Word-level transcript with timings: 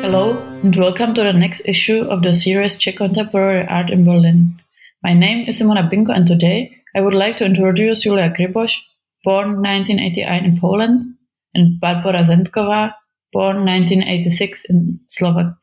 Hello, 0.00 0.38
and 0.62 0.76
welcome 0.76 1.12
to 1.12 1.24
the 1.24 1.32
next 1.32 1.62
issue 1.64 2.02
of 2.02 2.22
the 2.22 2.32
series 2.32 2.78
Czech 2.78 2.98
Contemporary 2.98 3.66
Art 3.66 3.90
in 3.90 4.04
Berlin. 4.04 4.60
My 5.02 5.12
name 5.12 5.48
is 5.48 5.60
Simona 5.60 5.90
Binko, 5.90 6.14
and 6.14 6.24
today 6.24 6.72
I 6.94 7.00
would 7.00 7.14
like 7.14 7.36
to 7.38 7.44
introduce 7.44 8.04
Julia 8.04 8.30
Gryboś, 8.30 8.76
born 9.24 9.60
1989 9.60 10.44
in 10.44 10.60
Poland, 10.60 11.14
and 11.52 11.80
Barbora 11.80 12.24
Zentková, 12.24 12.94
born 13.32 13.66
1986 13.66 14.66
in 14.70 15.00
Slovakia. 15.10 15.56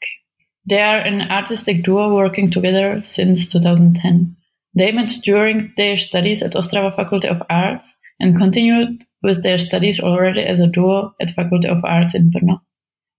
They 0.67 0.81
are 0.81 0.99
an 0.99 1.21
artistic 1.31 1.83
duo 1.83 2.13
working 2.13 2.51
together 2.51 3.01
since 3.05 3.47
2010. 3.47 4.35
They 4.75 4.91
met 4.91 5.13
during 5.23 5.71
their 5.77 5.97
studies 5.97 6.43
at 6.43 6.55
Ostrava 6.55 6.93
Faculty 6.93 7.29
of 7.29 7.41
Arts 7.49 7.95
and 8.19 8.37
continued 8.37 9.01
with 9.23 9.43
their 9.43 9.59
studies 9.59 10.01
already 10.01 10.41
as 10.41 10.59
a 10.59 10.67
duo 10.67 11.13
at 11.21 11.31
Faculty 11.31 11.69
of 11.69 11.85
Arts 11.85 12.15
in 12.15 12.31
Brno. 12.31 12.59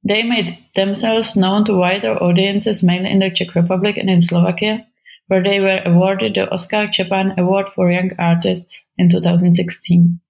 They 0.08 0.22
made 0.22 0.56
themselves 0.76 1.34
known 1.34 1.64
to 1.64 1.74
wider 1.74 2.12
audiences 2.22 2.84
mainly 2.84 3.10
in 3.10 3.18
the 3.18 3.30
Czech 3.30 3.56
Republic 3.56 3.96
and 3.96 4.08
in 4.08 4.22
Slovakia, 4.22 4.86
where 5.26 5.42
they 5.42 5.58
were 5.58 5.82
awarded 5.84 6.34
the 6.34 6.46
Oskár 6.46 6.92
Čepan 6.92 7.36
Award 7.36 7.66
for 7.74 7.90
Young 7.90 8.12
Artists 8.16 8.84
in 8.96 9.10
2016. 9.10 10.20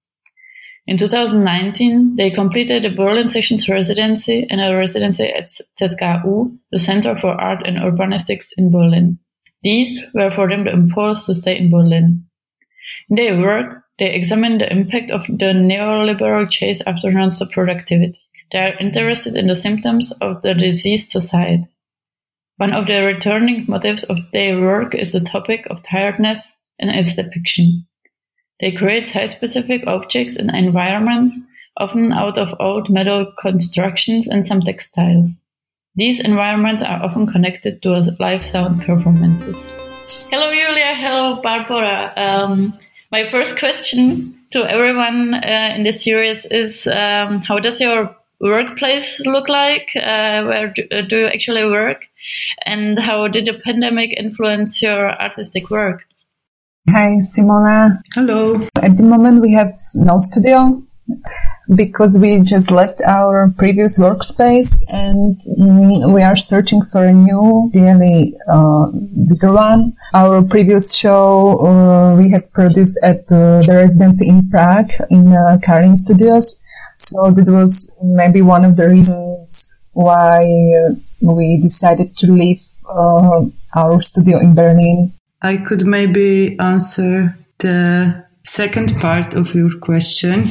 In 0.87 0.97
2019, 0.97 2.15
they 2.15 2.31
completed 2.31 2.85
a 2.85 2.95
Berlin 2.95 3.29
Sessions 3.29 3.69
residency 3.69 4.47
and 4.49 4.61
a 4.61 4.75
residency 4.75 5.27
at 5.27 5.51
ZKU, 5.79 6.57
the 6.71 6.79
Center 6.79 7.15
for 7.15 7.39
Art 7.39 7.67
and 7.67 7.77
Urbanistics 7.77 8.53
in 8.57 8.71
Berlin. 8.71 9.19
These 9.61 10.03
were 10.15 10.31
for 10.31 10.49
them 10.49 10.63
the 10.63 10.71
impulse 10.71 11.27
to 11.27 11.35
stay 11.35 11.55
in 11.55 11.69
Berlin. 11.69 12.25
In 13.11 13.15
their 13.15 13.39
work, 13.39 13.83
they 13.99 14.11
examine 14.11 14.57
the 14.57 14.71
impact 14.71 15.11
of 15.11 15.27
the 15.27 15.53
neoliberal 15.53 16.49
chase 16.49 16.81
after 16.87 17.11
non-stop 17.11 17.51
productivity. 17.51 18.19
They 18.51 18.59
are 18.59 18.79
interested 18.79 19.35
in 19.35 19.47
the 19.47 19.55
symptoms 19.55 20.11
of 20.21 20.41
the 20.41 20.53
diseased 20.53 21.09
society. 21.09 21.65
One 22.57 22.73
of 22.73 22.87
the 22.87 23.03
returning 23.03 23.65
motives 23.67 24.03
of 24.05 24.17
their 24.31 24.59
work 24.59 24.95
is 24.95 25.11
the 25.11 25.19
topic 25.19 25.67
of 25.69 25.83
tiredness 25.83 26.55
and 26.79 26.89
its 26.89 27.15
depiction. 27.15 27.85
They 28.59 28.71
create 28.71 29.05
site-specific 29.05 29.85
objects 29.85 30.35
and 30.37 30.49
environments, 30.49 31.37
often 31.77 32.11
out 32.11 32.37
of 32.37 32.55
old 32.59 32.89
metal 32.89 33.31
constructions 33.39 34.27
and 34.27 34.45
some 34.45 34.61
textiles. 34.61 35.37
These 35.95 36.19
environments 36.19 36.81
are 36.81 37.03
often 37.03 37.27
connected 37.27 37.81
to 37.81 38.15
live 38.19 38.45
sound 38.45 38.81
performances. 38.81 39.65
Hello, 40.31 40.51
Julia. 40.51 40.95
Hello, 40.95 41.41
Barbara. 41.41 42.13
Um, 42.15 42.79
my 43.11 43.29
first 43.29 43.59
question 43.59 44.39
to 44.51 44.63
everyone 44.63 45.33
uh, 45.33 45.73
in 45.75 45.83
this 45.83 46.03
series 46.03 46.45
is 46.45 46.87
um, 46.87 47.41
how 47.41 47.59
does 47.59 47.81
your 47.81 48.15
workplace 48.39 49.25
look 49.25 49.49
like? 49.49 49.89
Uh, 49.95 50.43
where 50.45 50.73
do, 50.73 50.83
uh, 50.91 51.01
do, 51.01 51.19
you 51.19 51.27
actually 51.27 51.65
work? 51.65 52.05
And 52.65 52.99
how 52.99 53.27
did 53.27 53.45
the 53.45 53.59
pandemic 53.63 54.13
influence 54.17 54.81
your 54.81 55.09
artistic 55.19 55.69
work? 55.69 56.05
Hi, 56.89 57.19
Simona. 57.35 58.01
Hello. 58.13 58.55
At 58.81 58.97
the 58.97 59.03
moment, 59.03 59.41
we 59.41 59.53
have 59.53 59.73
no 59.93 60.17
studio 60.19 60.83
because 61.73 62.17
we 62.17 62.41
just 62.41 62.71
left 62.71 63.01
our 63.01 63.49
previous 63.57 63.99
workspace 63.99 64.71
and 64.89 65.37
mm, 65.57 66.13
we 66.13 66.21
are 66.21 66.35
searching 66.35 66.81
for 66.91 67.05
a 67.05 67.13
new, 67.13 67.71
really 67.73 68.33
uh, 68.49 68.87
bigger 69.27 69.51
one. 69.51 69.93
Our 70.13 70.41
previous 70.43 70.95
show 70.95 71.65
uh, 71.65 72.15
we 72.15 72.31
had 72.31 72.51
produced 72.51 72.97
at 73.03 73.19
uh, 73.31 73.63
the 73.63 73.73
residency 73.73 74.27
in 74.27 74.49
Prague 74.49 74.91
in 75.09 75.27
uh, 75.27 75.57
Karlin 75.63 75.95
Studios. 75.95 76.59
So 76.97 77.31
that 77.31 77.49
was 77.49 77.91
maybe 78.03 78.41
one 78.41 78.65
of 78.65 78.75
the 78.75 78.89
reasons 78.89 79.73
why 79.93 80.43
uh, 80.43 80.95
we 81.21 81.57
decided 81.61 82.09
to 82.17 82.31
leave 82.31 82.63
uh, 82.89 83.45
our 83.75 84.01
studio 84.01 84.39
in 84.39 84.55
Berlin. 84.55 85.13
I 85.41 85.57
could 85.57 85.85
maybe 85.85 86.57
answer 86.59 87.37
the 87.59 88.25
second 88.43 88.95
part 88.99 89.35
of 89.35 89.53
your 89.53 89.77
question 89.79 90.43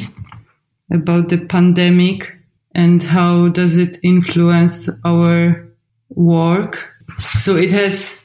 about 0.92 1.28
the 1.28 1.38
pandemic 1.38 2.32
and 2.74 3.02
how 3.02 3.48
does 3.48 3.76
it 3.76 3.96
influence 4.04 4.88
our 5.04 5.68
work. 6.10 6.88
So 7.18 7.56
it 7.56 7.72
has 7.72 8.24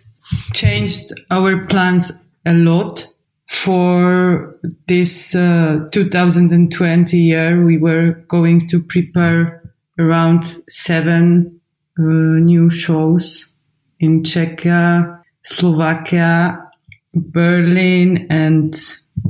changed 0.53 1.11
our 1.31 1.65
plans 1.65 2.21
a 2.45 2.53
lot 2.53 3.10
for 3.51 4.57
this 4.87 5.35
uh, 5.35 5.85
2020 5.91 7.17
year. 7.17 7.63
We 7.63 7.77
were 7.77 8.13
going 8.29 8.65
to 8.67 8.81
prepare 8.81 9.61
around 9.99 10.45
seven 10.69 11.59
uh, 11.99 12.01
new 12.01 12.69
shows 12.69 13.49
in 13.99 14.23
Czechia, 14.23 15.21
Slovakia, 15.43 16.71
Berlin 17.13 18.27
and 18.29 18.73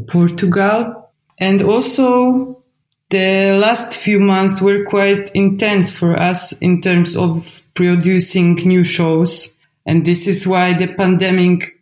Portugal. 0.08 1.12
And 1.40 1.64
also 1.64 2.64
the 3.10 3.60
last 3.60 3.98
few 3.98 4.20
months 4.20 4.62
were 4.62 4.86
quite 4.86 5.32
intense 5.32 5.92
for 5.92 6.16
us 6.16 6.54
in 6.62 6.80
terms 6.80 7.18
of 7.18 7.64
producing 7.74 8.54
new 8.54 8.84
shows. 8.84 9.56
And 9.86 10.06
this 10.06 10.28
is 10.28 10.46
why 10.46 10.74
the 10.74 10.94
pandemic, 10.94 11.81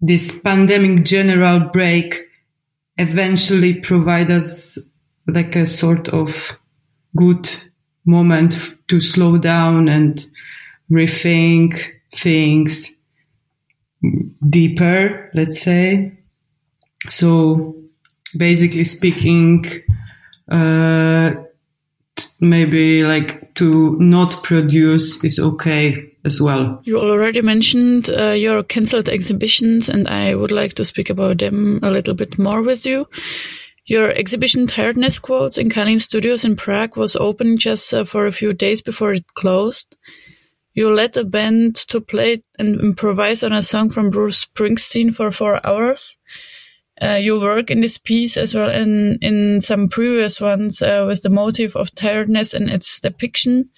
this 0.00 0.40
pandemic 0.40 1.04
general 1.04 1.60
break 1.72 2.22
eventually 2.98 3.74
provide 3.74 4.30
us 4.30 4.78
like 5.26 5.56
a 5.56 5.66
sort 5.66 6.08
of 6.08 6.58
good 7.16 7.48
moment 8.04 8.74
to 8.88 9.00
slow 9.00 9.36
down 9.36 9.88
and 9.88 10.26
rethink 10.90 11.92
things 12.12 12.94
deeper, 14.48 15.30
let's 15.34 15.60
say. 15.60 16.18
So 17.08 17.76
basically 18.36 18.84
speaking, 18.84 19.66
uh, 20.50 21.32
maybe 22.40 23.02
like 23.02 23.54
to 23.54 23.96
not 23.98 24.42
produce 24.44 25.22
is 25.24 25.38
okay 25.38 26.15
as 26.26 26.40
well. 26.40 26.78
You 26.84 26.98
already 26.98 27.40
mentioned 27.40 28.10
uh, 28.10 28.32
your 28.32 28.62
cancelled 28.62 29.08
exhibitions, 29.08 29.88
and 29.88 30.06
I 30.08 30.34
would 30.34 30.52
like 30.52 30.74
to 30.74 30.84
speak 30.84 31.08
about 31.08 31.38
them 31.38 31.80
a 31.82 31.90
little 31.90 32.14
bit 32.14 32.38
more 32.38 32.62
with 32.62 32.84
you. 32.84 33.08
Your 33.86 34.10
exhibition 34.10 34.66
Tiredness 34.66 35.18
Quotes 35.18 35.56
in 35.56 35.70
Karlin 35.70 36.00
Studios 36.00 36.44
in 36.44 36.56
Prague 36.56 36.96
was 36.96 37.16
open 37.16 37.56
just 37.56 37.94
uh, 37.94 38.04
for 38.04 38.26
a 38.26 38.32
few 38.32 38.52
days 38.52 38.82
before 38.82 39.12
it 39.12 39.24
closed. 39.34 39.96
You 40.74 40.92
led 40.92 41.16
a 41.16 41.24
band 41.24 41.76
to 41.88 42.00
play 42.00 42.42
and 42.58 42.80
improvise 42.80 43.42
on 43.42 43.52
a 43.52 43.62
song 43.62 43.88
from 43.88 44.10
Bruce 44.10 44.44
Springsteen 44.44 45.14
for 45.14 45.30
four 45.30 45.64
hours 45.64 46.18
uh, 47.00 47.18
you 47.20 47.38
work 47.38 47.70
in 47.70 47.80
this 47.80 47.98
piece 47.98 48.36
as 48.36 48.54
well 48.54 48.70
in 48.70 49.18
in 49.20 49.60
some 49.60 49.88
previous 49.88 50.40
ones 50.40 50.80
uh, 50.80 51.04
with 51.06 51.22
the 51.22 51.30
motive 51.30 51.76
of 51.76 51.94
tiredness 51.94 52.54
and 52.54 52.70
its 52.70 53.00
depiction. 53.00 53.70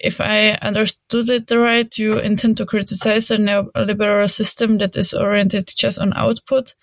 If 0.00 0.20
I 0.20 0.52
understood 0.62 1.28
it 1.28 1.50
right, 1.50 1.98
you 1.98 2.18
intend 2.18 2.56
to 2.56 2.66
criticize 2.66 3.30
a 3.30 3.36
neoliberal 3.36 4.30
system 4.30 4.78
that 4.78 4.96
is 4.96 5.12
oriented 5.12 5.68
just 5.76 5.98
on 5.98 6.14
output. 6.16 6.74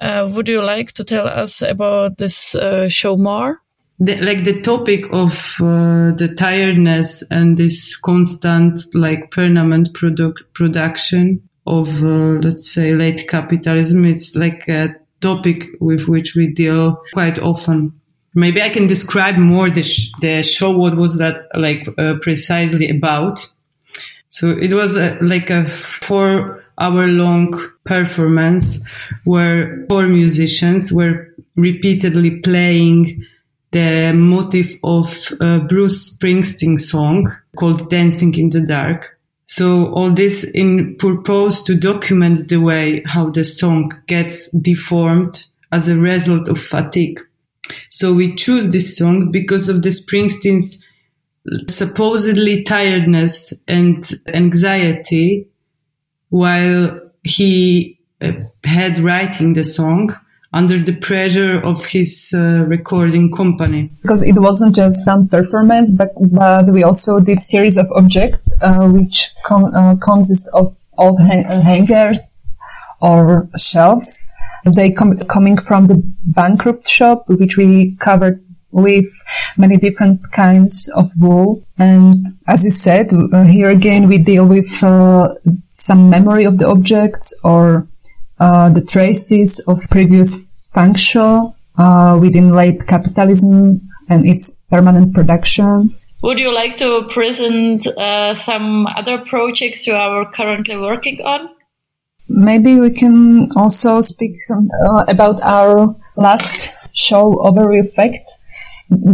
Uh, 0.00 0.28
would 0.32 0.48
you 0.48 0.62
like 0.62 0.92
to 0.92 1.04
tell 1.04 1.26
us 1.26 1.62
about 1.62 2.18
this 2.18 2.54
uh, 2.54 2.88
show 2.88 3.16
more? 3.16 3.62
The, 4.00 4.16
like 4.22 4.44
the 4.44 4.60
topic 4.62 5.04
of 5.12 5.56
uh, 5.60 6.12
the 6.16 6.34
tiredness 6.36 7.22
and 7.30 7.58
this 7.58 7.96
constant, 7.96 8.80
like 8.94 9.30
permanent 9.30 9.92
product 9.92 10.42
production 10.54 11.42
of, 11.66 12.02
uh, 12.02 12.40
let's 12.42 12.72
say, 12.72 12.94
late 12.94 13.28
capitalism. 13.28 14.06
It's 14.06 14.34
like 14.34 14.66
a 14.68 14.96
topic 15.20 15.68
with 15.80 16.08
which 16.08 16.34
we 16.34 16.46
deal 16.46 17.00
quite 17.12 17.38
often. 17.38 17.99
Maybe 18.34 18.62
I 18.62 18.68
can 18.68 18.86
describe 18.86 19.36
more 19.36 19.70
the, 19.70 19.82
sh- 19.82 20.12
the 20.20 20.42
show. 20.42 20.70
What 20.70 20.94
was 20.94 21.18
that 21.18 21.48
like 21.54 21.88
uh, 21.98 22.14
precisely 22.20 22.88
about? 22.88 23.44
So 24.28 24.50
it 24.50 24.72
was 24.72 24.96
a, 24.96 25.18
like 25.20 25.50
a 25.50 25.66
four 25.66 26.64
hour 26.78 27.06
long 27.06 27.60
performance 27.84 28.78
where 29.24 29.84
four 29.88 30.06
musicians 30.06 30.92
were 30.92 31.34
repeatedly 31.56 32.38
playing 32.40 33.26
the 33.72 34.12
motif 34.14 34.76
of 34.82 35.32
a 35.40 35.60
Bruce 35.60 36.16
Springsteen 36.16 36.78
song 36.78 37.30
called 37.56 37.90
Dancing 37.90 38.34
in 38.34 38.50
the 38.50 38.60
Dark. 38.60 39.18
So 39.46 39.92
all 39.92 40.10
this 40.10 40.44
in 40.44 40.96
purpose 40.96 41.62
to 41.62 41.74
document 41.74 42.48
the 42.48 42.58
way 42.58 43.02
how 43.06 43.30
the 43.30 43.44
song 43.44 43.92
gets 44.06 44.50
deformed 44.52 45.46
as 45.72 45.88
a 45.88 45.96
result 45.96 46.48
of 46.48 46.58
fatigue. 46.58 47.20
So 47.88 48.12
we 48.12 48.34
choose 48.34 48.70
this 48.70 48.96
song 48.96 49.30
because 49.30 49.68
of 49.68 49.82
the 49.82 49.90
Springsteen's 49.90 50.78
supposedly 51.68 52.62
tiredness 52.64 53.52
and 53.66 54.08
anxiety 54.32 55.48
while 56.28 57.00
he 57.24 57.98
uh, 58.20 58.32
had 58.64 58.98
writing 58.98 59.54
the 59.54 59.64
song 59.64 60.14
under 60.52 60.82
the 60.82 60.96
pressure 60.96 61.60
of 61.60 61.84
his 61.84 62.34
uh, 62.36 62.64
recording 62.66 63.30
company. 63.32 63.90
Because 64.02 64.22
it 64.22 64.38
wasn't 64.38 64.74
just 64.74 65.04
some 65.04 65.28
performance, 65.28 65.90
but, 65.92 66.08
but 66.16 66.68
we 66.70 66.82
also 66.82 67.20
did 67.20 67.40
series 67.40 67.76
of 67.76 67.86
objects, 67.92 68.52
uh, 68.62 68.88
which 68.88 69.30
con- 69.44 69.74
uh, 69.74 69.94
consist 70.02 70.48
of 70.52 70.76
old 70.98 71.20
ha- 71.20 71.60
hangers 71.62 72.20
or 73.00 73.48
shelves. 73.56 74.22
They 74.64 74.90
come 74.92 75.18
coming 75.18 75.56
from 75.56 75.86
the 75.86 76.02
bankrupt 76.24 76.88
shop, 76.88 77.24
which 77.28 77.56
we 77.56 77.96
covered 77.96 78.44
with 78.72 79.06
many 79.56 79.76
different 79.76 80.20
kinds 80.32 80.88
of 80.94 81.10
wool. 81.18 81.66
And 81.78 82.24
as 82.46 82.64
you 82.64 82.70
said, 82.70 83.12
uh, 83.12 83.44
here 83.44 83.68
again, 83.68 84.08
we 84.08 84.18
deal 84.18 84.46
with 84.46 84.82
uh, 84.82 85.34
some 85.70 86.10
memory 86.10 86.44
of 86.44 86.58
the 86.58 86.68
objects 86.68 87.34
or 87.42 87.88
uh, 88.38 88.68
the 88.70 88.84
traces 88.84 89.58
of 89.60 89.88
previous 89.90 90.38
function 90.68 91.52
uh, 91.76 92.18
within 92.20 92.52
late 92.52 92.86
capitalism 92.86 93.80
and 94.08 94.26
its 94.26 94.52
permanent 94.70 95.14
production. 95.14 95.94
Would 96.22 96.38
you 96.38 96.52
like 96.54 96.76
to 96.78 97.08
present 97.08 97.86
uh, 97.86 98.34
some 98.34 98.86
other 98.86 99.18
projects 99.18 99.86
you 99.86 99.94
are 99.94 100.30
currently 100.32 100.76
working 100.76 101.22
on? 101.24 101.48
Maybe 102.32 102.78
we 102.78 102.92
can 102.92 103.48
also 103.56 104.00
speak 104.00 104.36
uh, 104.50 105.04
about 105.08 105.42
our 105.42 105.96
last 106.14 106.70
show, 106.92 107.34
Overview 107.34 107.80
Effect, 107.84 108.22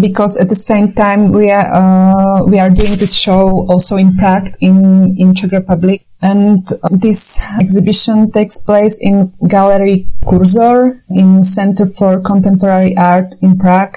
because 0.00 0.36
at 0.36 0.50
the 0.50 0.54
same 0.54 0.92
time 0.92 1.32
we 1.32 1.50
are 1.50 1.64
uh, 1.72 2.44
we 2.44 2.58
are 2.58 2.68
doing 2.68 2.96
this 2.96 3.14
show 3.14 3.66
also 3.70 3.96
in 3.96 4.16
Prague 4.16 4.52
in 4.60 5.16
in 5.16 5.34
Czech 5.34 5.52
Republic, 5.52 6.04
and 6.20 6.68
this 6.90 7.40
exhibition 7.58 8.30
takes 8.30 8.58
place 8.58 8.98
in 9.00 9.32
Gallery 9.48 10.08
Kurzor 10.24 11.00
in 11.08 11.42
Center 11.42 11.86
for 11.86 12.20
Contemporary 12.20 12.96
Art 12.98 13.34
in 13.40 13.56
Prague, 13.56 13.96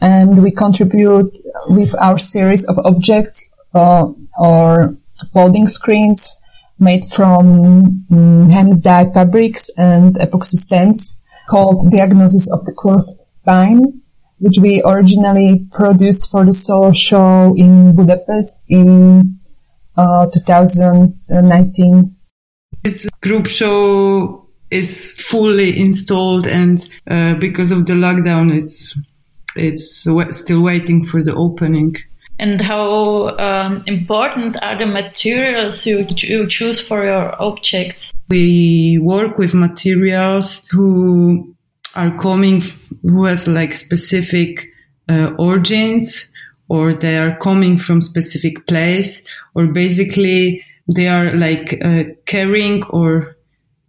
and 0.00 0.42
we 0.42 0.50
contribute 0.50 1.30
with 1.68 1.94
our 2.00 2.18
series 2.18 2.64
of 2.64 2.78
objects 2.78 3.50
uh, 3.74 4.08
or 4.38 4.96
folding 5.32 5.68
screens 5.68 6.39
made 6.80 7.04
from 7.04 8.04
um, 8.10 8.48
hand 8.48 8.82
dyed 8.82 9.12
fabrics 9.12 9.70
and 9.76 10.14
epoxy 10.16 10.56
stands 10.56 11.20
called 11.48 11.90
Diagnosis 11.90 12.50
of 12.50 12.64
the 12.64 12.72
Curved 12.72 13.10
Spine 13.20 14.00
which 14.40 14.58
we 14.58 14.82
originally 14.84 15.66
produced 15.70 16.30
for 16.30 16.44
the 16.44 16.52
solo 16.52 16.92
show 16.92 17.54
in 17.56 17.94
Budapest 17.94 18.62
in 18.68 19.38
uh, 19.96 20.26
2019. 20.32 22.16
This 22.82 23.08
group 23.22 23.46
show 23.46 24.48
is 24.70 25.16
fully 25.20 25.78
installed, 25.78 26.46
and 26.46 26.78
uh, 27.08 27.34
because 27.34 27.70
of 27.70 27.84
the 27.86 27.92
lockdown, 27.92 28.54
it's 28.54 28.98
it's 29.56 30.08
still 30.30 30.62
waiting 30.62 31.04
for 31.04 31.22
the 31.22 31.34
opening. 31.34 31.96
And 32.40 32.58
how 32.58 33.36
um, 33.36 33.84
important 33.86 34.56
are 34.62 34.78
the 34.78 34.86
materials 34.86 35.84
you, 35.84 36.06
you 36.16 36.48
choose 36.48 36.80
for 36.80 37.04
your 37.04 37.40
objects? 37.40 38.14
We 38.30 38.98
work 38.98 39.36
with 39.36 39.52
materials 39.52 40.66
who 40.70 41.54
are 41.96 42.16
coming 42.16 42.62
who 43.02 43.26
has 43.26 43.46
like 43.46 43.74
specific 43.74 44.66
uh, 45.10 45.32
origins 45.38 46.30
or 46.70 46.94
they 46.94 47.18
are 47.18 47.36
coming 47.36 47.76
from 47.76 48.00
specific 48.00 48.66
place 48.66 49.22
or 49.54 49.66
basically 49.66 50.64
they 50.94 51.08
are 51.08 51.34
like 51.34 51.78
uh, 51.84 52.04
carrying 52.24 52.84
or 52.86 53.36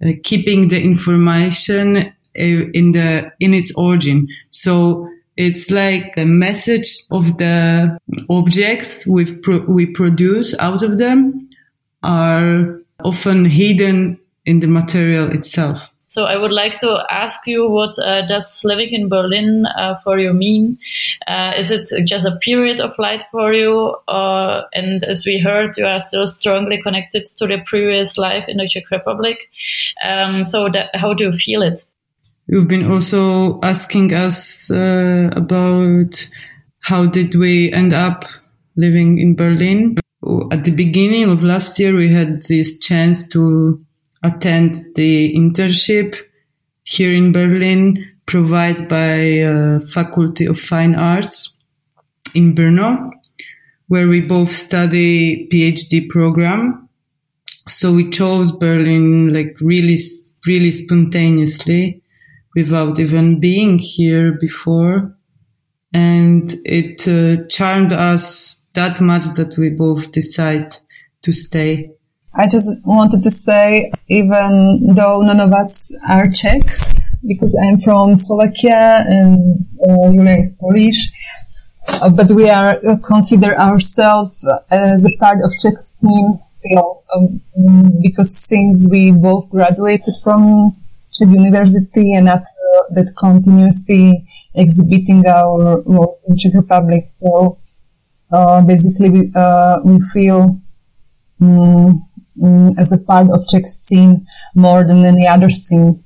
uh, 0.05 0.09
keeping 0.23 0.67
the 0.67 0.81
information 0.81 1.97
uh, 1.97 2.11
in 2.35 2.91
the 2.91 3.31
in 3.39 3.53
its 3.53 3.73
origin 3.77 4.27
so 4.49 5.07
it's 5.41 5.71
like 5.71 6.13
a 6.17 6.25
message 6.25 7.03
of 7.09 7.37
the 7.37 7.97
objects 8.29 9.07
we 9.07 9.25
pro- 9.25 9.65
we 9.65 9.85
produce 9.85 10.57
out 10.59 10.83
of 10.83 10.97
them 10.97 11.49
are 12.03 12.79
often 13.03 13.45
hidden 13.45 14.19
in 14.45 14.59
the 14.59 14.67
material 14.67 15.31
itself 15.31 15.91
so 16.11 16.25
I 16.25 16.35
would 16.35 16.51
like 16.51 16.81
to 16.81 17.05
ask 17.09 17.47
you, 17.47 17.69
what 17.69 17.97
uh, 17.97 18.27
does 18.27 18.65
living 18.65 18.89
in 18.91 19.07
Berlin 19.07 19.65
uh, 19.65 19.95
for 20.03 20.19
you 20.19 20.33
mean? 20.33 20.77
Uh, 21.25 21.53
is 21.57 21.71
it 21.71 21.89
just 22.05 22.25
a 22.25 22.35
period 22.35 22.81
of 22.81 22.91
light 22.99 23.23
for 23.31 23.53
you? 23.53 23.95
and 24.09 25.05
as 25.05 25.25
we 25.25 25.39
heard, 25.39 25.77
you 25.77 25.85
are 25.85 26.01
still 26.01 26.27
strongly 26.27 26.81
connected 26.81 27.25
to 27.37 27.47
the 27.47 27.59
previous 27.65 28.17
life 28.17 28.43
in 28.49 28.57
the 28.57 28.67
Czech 28.67 28.91
Republic. 28.91 29.49
Um, 30.03 30.43
so 30.43 30.67
that, 30.67 30.93
how 30.93 31.13
do 31.13 31.23
you 31.23 31.31
feel 31.31 31.61
it? 31.61 31.85
You've 32.51 32.67
been 32.67 32.91
also 32.91 33.61
asking 33.61 34.13
us 34.13 34.69
uh, 34.69 35.29
about 35.31 36.29
how 36.81 37.05
did 37.05 37.33
we 37.33 37.71
end 37.71 37.93
up 37.93 38.25
living 38.75 39.19
in 39.19 39.37
Berlin. 39.37 39.95
At 40.51 40.65
the 40.65 40.75
beginning 40.75 41.29
of 41.29 41.45
last 41.45 41.79
year, 41.79 41.95
we 41.95 42.11
had 42.11 42.43
this 42.43 42.77
chance 42.77 43.25
to 43.29 43.81
attend 44.21 44.75
the 44.95 45.33
internship 45.33 46.17
here 46.83 47.13
in 47.13 47.31
Berlin 47.31 48.05
provided 48.25 48.89
by 48.89 49.39
uh, 49.39 49.79
Faculty 49.79 50.45
of 50.45 50.59
Fine 50.59 50.95
Arts 50.95 51.53
in 52.33 52.53
Brno, 52.53 53.11
where 53.87 54.09
we 54.09 54.19
both 54.19 54.51
study 54.51 55.47
PhD 55.47 56.09
program. 56.09 56.89
So 57.69 57.93
we 57.93 58.09
chose 58.09 58.51
Berlin 58.51 59.31
like 59.31 59.55
really, 59.61 59.97
really 60.45 60.71
spontaneously 60.71 62.01
without 62.55 62.99
even 62.99 63.39
being 63.39 63.79
here 63.79 64.33
before. 64.33 65.15
And 65.93 66.53
it 66.65 67.07
uh, 67.07 67.47
charmed 67.47 67.91
us 67.91 68.57
that 68.73 69.01
much 69.01 69.25
that 69.35 69.57
we 69.57 69.69
both 69.69 70.11
decided 70.11 70.77
to 71.23 71.33
stay. 71.33 71.91
I 72.33 72.47
just 72.47 72.67
wanted 72.85 73.23
to 73.23 73.31
say, 73.31 73.91
even 74.07 74.93
though 74.95 75.21
none 75.21 75.41
of 75.41 75.51
us 75.51 75.93
are 76.09 76.29
Czech, 76.29 76.61
because 77.27 77.53
I'm 77.61 77.81
from 77.81 78.15
Slovakia 78.15 79.03
and 79.05 79.65
uh, 79.85 80.11
Julia 80.13 80.37
is 80.37 80.55
Polish, 80.59 81.11
uh, 81.89 82.09
but 82.09 82.31
we 82.31 82.49
are 82.49 82.79
uh, 82.87 82.97
consider 83.05 83.59
ourselves 83.59 84.47
as 84.69 85.03
a 85.03 85.17
part 85.19 85.39
of 85.43 85.51
Czech 85.61 85.77
scene 85.77 86.39
still, 86.47 87.03
um, 87.13 87.41
because 88.01 88.33
since 88.33 88.87
we 88.89 89.11
both 89.11 89.49
graduated 89.49 90.13
from 90.23 90.71
Czech 91.11 91.27
University 91.27 92.13
and 92.13 92.29
after 92.29 92.47
that 92.91 93.13
continuously 93.17 94.25
exhibiting 94.55 95.25
our 95.27 95.81
work 95.83 96.19
in 96.27 96.37
Czech 96.37 96.53
Republic, 96.53 97.09
so 97.19 97.57
uh, 98.31 98.61
basically 98.61 99.09
we, 99.09 99.31
uh, 99.35 99.79
we 99.83 99.99
feel 100.13 100.59
um, 101.41 102.07
as 102.77 102.91
a 102.91 102.97
part 102.97 103.29
of 103.29 103.47
Czech 103.47 103.67
scene 103.67 104.25
more 104.55 104.85
than 104.85 105.05
any 105.05 105.27
other 105.27 105.49
scene. 105.49 106.03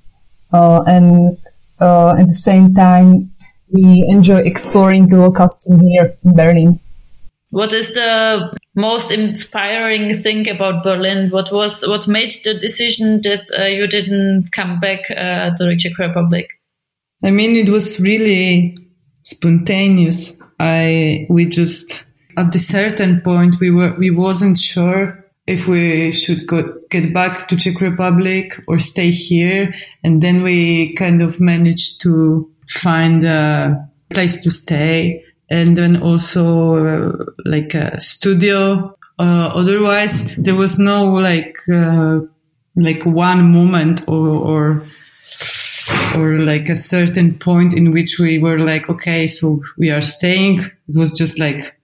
Uh, 0.51 0.81
and 0.87 1.37
uh, 1.79 2.15
at 2.17 2.27
the 2.27 2.33
same 2.33 2.73
time, 2.73 3.31
we 3.71 4.05
enjoy 4.09 4.39
exploring 4.39 5.07
the 5.07 5.17
local 5.17 5.49
scene 5.49 5.79
here 5.87 6.17
in 6.23 6.35
Berlin. 6.35 6.79
What 7.55 7.71
is 7.71 7.93
the 7.93 8.53
most 8.75 9.11
inspiring 9.11 10.21
thing 10.21 10.49
about 10.49 10.83
Berlin? 10.83 11.29
What 11.29 11.53
was 11.53 11.87
what 11.87 12.05
made 12.05 12.33
the 12.43 12.53
decision 12.53 13.21
that 13.21 13.49
uh, 13.57 13.67
you 13.67 13.87
didn't 13.87 14.51
come 14.51 14.81
back 14.81 15.09
uh, 15.09 15.55
to 15.55 15.63
the 15.63 15.77
Czech 15.77 15.97
Republic? 15.97 16.49
I 17.23 17.31
mean, 17.31 17.55
it 17.55 17.69
was 17.69 17.97
really 18.01 18.77
spontaneous. 19.23 20.35
I 20.59 21.27
we 21.29 21.45
just 21.45 22.03
at 22.35 22.53
a 22.53 22.59
certain 22.59 23.21
point 23.21 23.61
we 23.61 23.71
were 23.71 23.95
we 23.97 24.11
wasn't 24.11 24.59
sure 24.59 25.23
if 25.47 25.65
we 25.65 26.11
should 26.11 26.45
go, 26.47 26.73
get 26.89 27.13
back 27.13 27.47
to 27.47 27.55
Czech 27.55 27.79
Republic 27.79 28.61
or 28.67 28.79
stay 28.79 29.11
here. 29.11 29.73
And 30.03 30.21
then 30.21 30.43
we 30.43 30.93
kind 30.95 31.21
of 31.21 31.39
managed 31.39 32.01
to 32.01 32.51
find 32.67 33.23
a 33.23 33.89
place 34.09 34.43
to 34.43 34.51
stay 34.51 35.23
and 35.49 35.77
then 35.77 36.01
also 36.01 36.85
uh, 36.85 37.25
like 37.45 37.73
a 37.73 37.99
studio. 37.99 38.95
Uh, 39.17 39.49
otherwise, 39.53 40.35
there 40.35 40.55
was 40.55 40.77
no 40.77 41.05
like 41.05 41.55
uh, 41.71 42.19
like 42.75 43.05
one 43.05 43.51
moment 43.51 44.07
or, 44.07 44.27
or 44.29 44.85
or 46.15 46.39
like 46.39 46.69
a 46.69 46.75
certain 46.75 47.37
point 47.37 47.73
in 47.73 47.91
which 47.91 48.19
we 48.19 48.39
were 48.39 48.59
like, 48.59 48.89
okay, 48.89 49.27
so 49.27 49.61
we 49.77 49.91
are 49.91 50.01
staying. 50.01 50.59
It 50.59 50.97
was 50.97 51.17
just 51.17 51.39
like 51.39 51.77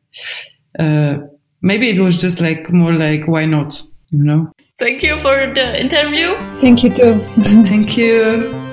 uh, 0.79 1.17
maybe 1.61 1.89
it 1.89 1.99
was 1.99 2.17
just 2.17 2.41
like 2.41 2.69
more 2.71 2.93
like 2.93 3.27
why 3.27 3.45
not 3.45 3.81
you 4.09 4.23
know 4.23 4.51
thank 4.77 5.03
you 5.03 5.17
for 5.19 5.33
the 5.53 5.79
interview 5.79 6.35
thank 6.59 6.83
you 6.83 6.89
too 6.93 7.19
thank 7.65 7.97
you 7.97 8.70